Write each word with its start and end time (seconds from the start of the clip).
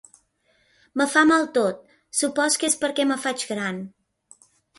Me 1.01 1.05
fa 1.15 1.21
mal 1.31 1.45
tot; 1.57 1.83
supòs 2.21 2.57
que 2.63 2.71
és 2.71 2.77
perquè 2.85 3.07
me 3.13 3.19
faig 3.27 3.45
gran. 3.53 3.85